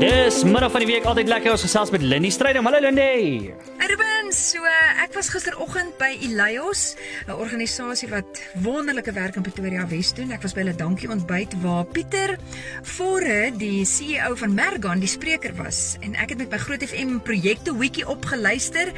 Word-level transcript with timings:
Yeah. 0.00 0.19
Dis 0.30 0.44
middag 0.46 0.70
van 0.70 0.84
die 0.84 0.86
week 0.86 1.06
altyd 1.10 1.26
lekker 1.26 1.50
ons 1.50 1.64
gesels 1.66 1.90
met 1.90 2.04
Lindy 2.06 2.28
Strydom. 2.30 2.62
Hallo 2.68 2.78
Lindy. 2.78 3.50
Erwin, 3.82 4.28
so 4.30 4.62
ek 5.02 5.10
was 5.16 5.26
gisteroggend 5.32 5.96
by 5.98 6.12
Elios, 6.22 6.94
'n 7.26 7.34
organisasie 7.34 8.06
wat 8.12 8.38
wonderlike 8.62 9.10
werk 9.12 9.34
in 9.34 9.42
Pretoria 9.42 9.82
Wes 9.90 10.12
doen. 10.14 10.30
Ek 10.30 10.42
was 10.42 10.54
by 10.54 10.62
hulle 10.62 10.76
dankie 10.76 11.10
ontbyt 11.10 11.56
waar 11.62 11.84
Pieter 11.84 12.38
Forre, 12.82 13.50
die 13.50 13.84
CEO 13.84 14.36
van 14.36 14.54
Mergan, 14.54 15.00
die 15.00 15.10
spreker 15.10 15.50
was 15.58 15.96
en 16.00 16.14
ek 16.14 16.28
het 16.28 16.38
met 16.38 16.50
my 16.50 16.58
Groot 16.58 16.82
FM 16.82 17.18
projekte 17.18 17.74
wiki 17.76 18.04
opgeluister, 18.04 18.92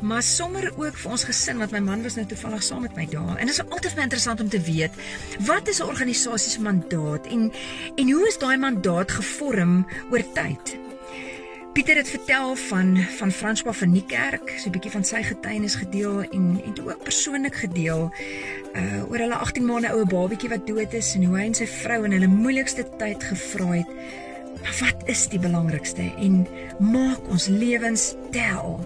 maar 0.00 0.22
sommer 0.22 0.72
ook 0.76 0.98
vir 0.98 1.10
ons 1.10 1.24
gesin 1.24 1.58
want 1.58 1.70
my 1.70 1.80
man 1.80 2.02
was 2.02 2.16
nou 2.16 2.26
toevallig 2.26 2.62
saam 2.62 2.82
met 2.82 2.96
my 2.96 3.06
daar. 3.06 3.38
En 3.38 3.46
dit 3.46 3.54
is 3.54 3.62
altyd 3.70 3.92
vir 3.92 4.02
interessant 4.02 4.40
om 4.40 4.48
te 4.48 4.60
weet 4.60 4.90
wat 5.46 5.68
is 5.68 5.78
'n 5.78 5.86
organisasie 5.86 6.50
se 6.50 6.60
mandaat 6.60 7.26
en 7.26 7.52
en 7.96 8.10
hoe 8.10 8.26
is 8.26 8.38
daai 8.38 8.56
mandaat 8.56 9.10
gevorm 9.12 9.86
oor 10.10 10.24
tyd? 10.34 10.81
Pieter 11.72 11.96
het 11.96 12.08
vertel 12.08 12.54
van 12.54 12.96
van 12.96 13.30
François 13.30 13.76
van 13.76 13.92
Niekerk, 13.92 14.54
so 14.56 14.68
'n 14.68 14.72
bietjie 14.72 14.90
van 14.90 15.04
sy 15.04 15.22
getuienis 15.22 15.74
gedeel 15.74 16.20
en 16.22 16.60
en 16.64 16.74
ook 16.84 17.02
persoonlik 17.02 17.54
gedeel 17.54 18.12
uh 18.74 19.10
oor 19.10 19.18
hulle 19.18 19.34
18 19.34 19.64
maande 19.64 19.88
oue 19.88 20.04
babatjie 20.06 20.48
wat 20.48 20.66
dood 20.66 20.92
is 20.92 21.14
en 21.14 21.24
hoe 21.24 21.38
hy 21.38 21.44
en 21.44 21.54
sy 21.54 21.66
vrou 21.66 22.04
in 22.04 22.12
hulle 22.12 22.26
moeilikste 22.26 22.84
tyd 22.98 23.24
gevra 23.24 23.70
het 23.72 23.88
maar 24.62 24.76
wat 24.80 25.08
is 25.08 25.28
die 25.28 25.38
belangrikste 25.38 26.12
en 26.18 26.46
maak 26.78 27.28
ons 27.28 27.46
lewens 27.46 28.14
tel. 28.30 28.80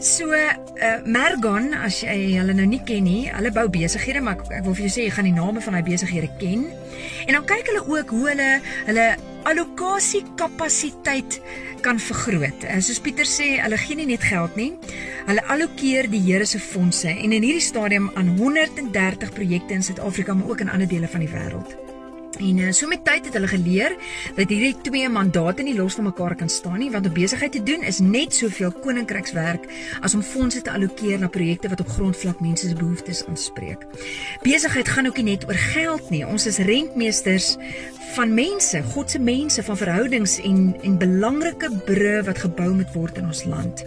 So 0.00 0.32
uh 0.32 0.96
Mergon 1.04 1.74
as 1.74 2.00
jy 2.00 2.38
hulle 2.38 2.54
nou 2.54 2.66
nie 2.66 2.80
ken 2.82 3.04
nie, 3.04 3.28
hulle 3.30 3.52
bou 3.52 3.68
besighede 3.68 4.20
maar 4.20 4.40
ek, 4.40 4.48
ek 4.50 4.64
wil 4.64 4.74
vir 4.74 4.88
jou 4.88 4.94
sê 4.96 5.04
jy 5.04 5.10
gaan 5.10 5.28
die 5.28 5.36
name 5.36 5.60
van 5.60 5.76
daai 5.76 5.86
besighede 5.92 6.32
ken. 6.40 6.64
En 7.26 7.36
dan 7.36 7.44
kyk 7.44 7.68
hulle 7.70 7.84
ook 7.86 8.10
hoe 8.10 8.28
hulle 8.32 8.48
hulle 8.88 9.06
allokasie 9.44 10.22
kapasiteit 10.38 11.40
kan 11.82 12.00
vergroot. 12.00 12.64
En 12.70 12.82
soos 12.82 13.00
Pieter 13.02 13.28
sê, 13.28 13.56
hulle 13.62 13.78
gee 13.80 13.98
nie 13.98 14.08
net 14.08 14.24
geld 14.26 14.56
nie. 14.56 14.70
Hulle 15.26 15.44
allokeer 15.52 16.08
die 16.10 16.22
Here 16.22 16.46
se 16.46 16.62
fondse 16.62 17.10
en 17.10 17.34
in 17.34 17.42
hierdie 17.42 17.62
stadium 17.62 18.10
aan 18.14 18.36
130 18.38 19.34
projekte 19.34 19.74
in 19.74 19.82
Suid-Afrika 19.82 20.34
maar 20.34 20.54
ook 20.54 20.66
in 20.66 20.70
ander 20.70 20.88
dele 20.88 21.10
van 21.10 21.26
die 21.26 21.32
wêreld. 21.34 21.81
En 22.42 22.58
uh, 22.58 22.72
so 22.74 22.90
met 22.90 23.04
tyd 23.06 23.28
het 23.28 23.36
hulle 23.38 23.50
geleer 23.50 23.94
dat 24.34 24.50
hierdie 24.50 24.74
twee 24.82 25.08
mandate 25.12 25.62
nie 25.62 25.76
los 25.76 25.94
van 25.98 26.08
mekaar 26.08 26.34
kan 26.38 26.50
staan 26.50 26.80
nie, 26.82 26.90
want 26.90 27.06
om 27.06 27.14
besigheid 27.14 27.52
te 27.54 27.62
doen 27.62 27.84
is 27.86 28.00
net 28.02 28.34
soveel 28.34 28.72
koninkrykswerk 28.82 29.68
as 30.02 30.16
om 30.18 30.24
fondse 30.26 30.62
te 30.62 30.72
allokeer 30.74 31.22
na 31.22 31.30
projekte 31.30 31.70
wat 31.70 31.84
op 31.84 31.92
grondvlak 31.94 32.42
mense 32.42 32.68
se 32.68 32.78
behoeftes 32.78 33.22
aanspreek. 33.30 33.86
Besigheid 34.42 34.88
gaan 34.88 35.06
ook 35.06 35.22
nie 35.22 35.30
net 35.32 35.46
oor 35.48 35.60
geld 35.74 36.10
nie. 36.10 36.24
Ons 36.26 36.48
is 36.50 36.58
rentmeesters 36.66 37.54
van 38.16 38.34
mense, 38.34 38.82
God 38.92 39.10
se 39.10 39.18
mense, 39.22 39.62
van 39.62 39.78
verhoudings 39.78 40.38
en 40.42 40.74
en 40.82 40.98
belangrike 40.98 41.70
brûe 41.86 42.20
wat 42.26 42.42
gebou 42.42 42.72
moet 42.74 42.92
word 42.96 43.22
in 43.22 43.30
ons 43.30 43.44
land. 43.48 43.84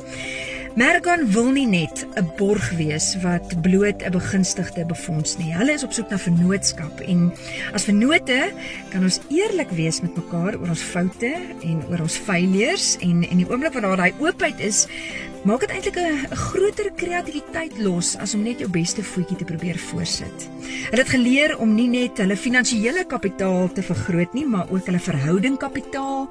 Mergon 0.75 1.21
wil 1.31 1.53
nie 1.55 1.67
net 1.71 2.03
'n 2.19 2.27
borg 2.35 2.71
wees 2.75 3.15
wat 3.23 3.61
bloot 3.61 4.03
'n 4.03 4.11
begunstigde 4.11 4.85
befonds 4.85 5.37
nie. 5.37 5.53
Hulle 5.55 5.71
is 5.71 5.83
op 5.83 5.93
soek 5.93 6.09
na 6.09 6.17
vennootskap 6.17 6.99
en 6.99 7.31
as 7.73 7.83
vennote 7.83 8.51
kan 8.89 9.03
ons 9.03 9.19
eerlik 9.29 9.69
wees 9.69 10.01
met 10.01 10.15
mekaar 10.15 10.59
oor 10.59 10.69
ons 10.69 10.81
foute 10.81 11.33
en 11.63 11.83
oor 11.89 12.01
ons 12.01 12.17
failures 12.17 12.97
en 12.99 13.23
en 13.23 13.37
die 13.37 13.49
oomblik 13.49 13.73
wanneer 13.73 13.95
daai 13.95 14.13
oopheid 14.19 14.59
is, 14.59 14.87
maak 15.45 15.59
dit 15.59 15.69
eintlik 15.69 15.97
'n 15.97 16.35
groter 16.35 16.91
kreatiwiteit 16.95 17.77
los 17.77 18.17
as 18.17 18.33
om 18.33 18.43
net 18.43 18.59
jou 18.59 18.69
beste 18.69 19.03
voetjie 19.03 19.37
te 19.37 19.45
probeer 19.45 19.77
voorsit. 19.77 20.49
Hulle 20.89 21.03
het 21.03 21.09
geleer 21.09 21.57
om 21.57 21.75
nie 21.75 21.87
net 21.87 22.17
hulle 22.17 22.37
finansiële 22.37 23.05
kapitaal 23.05 23.71
te 23.71 23.83
vergroot 23.83 24.33
nie, 24.33 24.45
maar 24.45 24.65
ook 24.69 24.85
hulle 24.85 24.99
verhoudingkapitaal, 24.99 26.29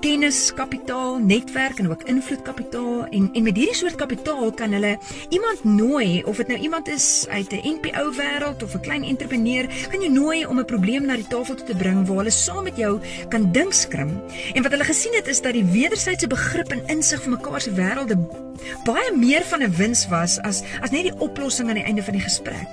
kenniskapitaal, 0.00 1.18
netwerk 1.18 1.78
en 1.78 1.90
ook 1.90 2.02
invloedkapitaal 2.02 3.06
en 3.10 3.30
en 3.32 3.42
met 3.42 3.56
hierdie 3.56 3.79
soort 3.80 3.96
kapitaal 4.00 4.50
kan 4.56 4.74
hulle 4.76 4.96
iemand 5.32 5.64
nooi 5.64 6.22
of 6.28 6.40
dit 6.42 6.50
nou 6.52 6.58
iemand 6.60 6.88
is 6.92 7.26
uit 7.28 7.52
'n 7.52 7.76
NPO 7.76 8.12
wêreld 8.18 8.62
of 8.62 8.74
'n 8.74 8.80
klein 8.80 9.04
entrepreneur, 9.04 9.68
kan 9.90 10.02
jy 10.02 10.08
nooi 10.08 10.46
om 10.46 10.58
'n 10.58 10.64
probleem 10.64 11.06
na 11.06 11.16
die 11.16 11.28
tafel 11.28 11.54
toe 11.54 11.66
te 11.66 11.76
bring 11.76 12.06
waar 12.06 12.16
hulle 12.16 12.30
saam 12.30 12.64
met 12.64 12.76
jou 12.76 13.00
kan 13.28 13.52
dink 13.52 13.72
skrim. 13.72 14.20
En 14.54 14.62
wat 14.62 14.72
hulle 14.72 14.84
gesien 14.84 15.14
het 15.14 15.26
is 15.26 15.40
dat 15.40 15.52
die 15.52 15.64
wederwysige 15.64 16.26
begrip 16.26 16.72
en 16.72 16.86
insig 16.86 17.22
vir 17.22 17.30
mekaar 17.30 17.60
se 17.60 17.70
wêrelde 17.70 18.16
baie 18.84 19.16
meer 19.16 19.42
van 19.44 19.62
'n 19.62 19.76
wins 19.76 20.08
was 20.08 20.38
as 20.38 20.62
as 20.80 20.90
net 20.90 21.02
die 21.02 21.18
oplossing 21.18 21.68
aan 21.68 21.80
die 21.80 21.84
einde 21.84 22.02
van 22.02 22.12
die 22.12 22.22
gesprek. 22.22 22.68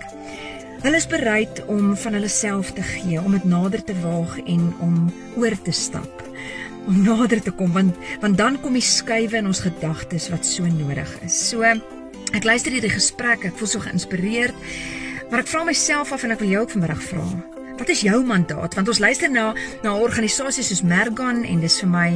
Hulle 0.81 0.95
is 0.95 1.07
bereid 1.07 1.65
om 1.65 1.95
van 1.95 2.13
hulle 2.13 2.27
self 2.27 2.71
te 2.71 2.81
gee, 2.81 3.21
om 3.21 3.31
dit 3.31 3.43
nader 3.43 3.83
te 3.83 3.95
waag 4.01 4.39
en 4.45 4.75
om 4.79 5.13
oor 5.35 5.61
te 5.61 5.71
stap 5.71 6.26
om 6.87 7.01
nader 7.03 7.41
te 7.43 7.51
kom 7.51 7.73
want 7.75 7.95
want 8.23 8.37
dan 8.39 8.59
kom 8.63 8.77
die 8.77 8.85
skuwe 8.85 9.37
in 9.41 9.49
ons 9.49 9.63
gedagtes 9.65 10.29
wat 10.33 10.45
so 10.47 10.65
nodig 10.71 11.11
is. 11.25 11.35
So 11.49 11.63
ek 12.35 12.47
luister 12.47 12.73
hierdie 12.73 12.91
gesprek, 12.91 13.45
ek 13.47 13.59
voel 13.59 13.71
so 13.71 13.83
geïnspireerd. 13.83 14.55
Maar 15.31 15.43
ek 15.43 15.51
vra 15.51 15.65
myself 15.67 16.13
af 16.15 16.23
en 16.23 16.33
ek 16.35 16.41
wil 16.43 16.53
jou 16.53 16.63
ook 16.63 16.73
vanmiddag 16.75 17.03
vra. 17.09 17.25
Wat 17.77 17.91
is 17.93 18.01
jou 18.01 18.21
mandaat? 18.25 18.73
Want 18.79 18.89
ons 18.89 19.01
luister 19.03 19.29
na 19.29 19.51
na 19.83 19.93
organisasies 19.99 20.71
soos 20.71 20.83
Mergan 20.87 21.43
en 21.45 21.61
dis 21.61 21.79
vir 21.83 21.91
my 21.91 22.09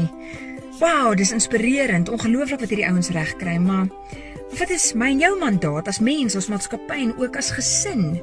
wow, 0.82 1.14
dis 1.14 1.34
inspirerend, 1.36 2.10
ongelooflik 2.10 2.64
wat 2.64 2.72
hierdie 2.74 2.88
ouens 2.90 3.12
reg 3.14 3.36
kry, 3.38 3.60
maar 3.62 3.92
wat 4.58 4.72
is 4.74 4.92
my 4.98 5.12
en 5.14 5.22
jou 5.22 5.32
mandaat 5.40 5.88
as 5.88 6.02
mens, 6.02 6.36
as 6.36 6.50
maatskappy 6.50 6.98
en 7.06 7.14
ook 7.22 7.38
as 7.38 7.52
gesin? 7.54 8.18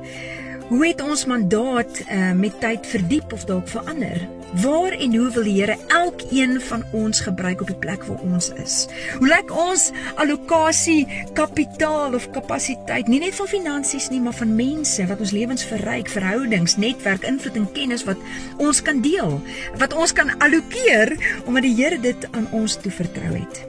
Hoe 0.68 0.82
het 0.84 1.00
ons 1.00 1.22
mandaat 1.24 2.02
uh, 2.12 2.32
met 2.36 2.58
tyd 2.60 2.84
verdiep 2.86 3.32
of 3.32 3.46
dalk 3.48 3.70
verander? 3.72 4.20
Waar 4.60 4.92
en 4.92 5.14
hoe 5.16 5.30
wil 5.32 5.46
die 5.48 5.54
Here 5.56 5.76
elkeen 5.96 6.60
van 6.60 6.84
ons 6.92 7.22
gebruik 7.24 7.60
op 7.64 7.70
die 7.72 7.76
plek 7.76 8.04
waar 8.04 8.20
ons 8.20 8.50
is? 8.60 8.74
Hoe 9.16 9.30
lyk 9.30 9.48
ons 9.48 9.86
allokasie 10.20 11.06
kapitaal 11.32 12.12
of 12.12 12.28
kapasiteit, 12.36 13.08
nie 13.08 13.22
net 13.24 13.36
van 13.40 13.48
finansies 13.48 14.10
nie, 14.12 14.20
maar 14.20 14.36
van 14.36 14.52
mense 14.60 15.08
wat 15.08 15.24
ons 15.24 15.32
lewens 15.32 15.64
verryk, 15.72 16.12
verhoudings, 16.12 16.76
netwerk, 16.76 17.24
invloed 17.24 17.56
en 17.56 17.72
kennis 17.72 18.04
wat 18.04 18.20
ons 18.60 18.84
kan 18.84 19.00
deel, 19.00 19.40
wat 19.80 19.96
ons 19.96 20.12
kan 20.12 20.36
allokeer 20.36 21.16
omdat 21.46 21.64
die 21.64 21.76
Here 21.80 22.00
dit 22.00 22.28
aan 22.34 22.48
ons 22.52 22.76
toevertrou 22.76 23.38
het. 23.40 23.64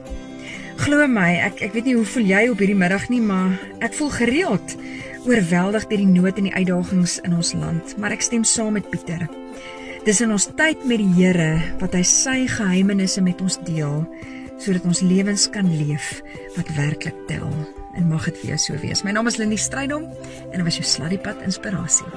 Glo 0.80 1.04
my, 1.12 1.34
ek 1.44 1.58
ek 1.66 1.74
weet 1.76 1.90
nie 1.90 1.94
hoe 1.98 2.06
voel 2.08 2.24
jy 2.24 2.38
op 2.48 2.60
hierdie 2.62 2.78
middag 2.78 3.02
nie, 3.12 3.20
maar 3.20 3.52
ek 3.84 3.92
voel 3.98 4.08
gereeld 4.14 4.72
oorweldig 5.28 5.84
deur 5.90 6.00
die 6.00 6.08
nood 6.08 6.40
en 6.40 6.48
die 6.48 6.54
uitdagings 6.54 7.18
in 7.28 7.34
ons 7.36 7.50
land, 7.52 7.92
maar 8.00 8.14
ek 8.16 8.24
stem 8.24 8.46
saam 8.48 8.78
met 8.78 8.88
Pieter. 8.88 9.26
Dis 10.06 10.22
in 10.24 10.32
ons 10.32 10.48
tyd 10.56 10.80
met 10.88 11.02
die 11.02 11.10
Here 11.18 11.50
wat 11.82 11.92
hy 11.98 12.00
sy 12.08 12.38
geheimenisse 12.48 13.20
met 13.20 13.44
ons 13.44 13.60
deel 13.68 14.06
sodat 14.60 14.88
ons 14.88 15.04
lewens 15.04 15.46
kan 15.52 15.68
leef 15.68 16.22
wat 16.56 16.72
werklik 16.80 17.16
tel. 17.28 17.52
En 17.92 18.08
mag 18.08 18.24
dit 18.30 18.40
vir 18.40 18.54
jou 18.54 18.60
so 18.64 18.80
wees. 18.80 19.04
My 19.04 19.12
naam 19.12 19.28
is 19.28 19.36
Lindie 19.40 19.60
Strydom 19.60 20.08
en 20.48 20.60
ek 20.60 20.68
was 20.68 20.80
jou 20.80 20.88
sladdiepad 20.88 21.44
inspirasie. 21.44 22.08